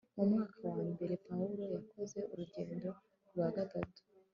mu 0.15 0.23
mwaka 0.29 0.61
wa 0.75 0.83
mbere 0.91 1.13
pawulo 1.25 1.63
yakoze 1.75 2.19
urugendo 2.31 2.89
rwa 3.29 3.47
gatatu 3.55 3.99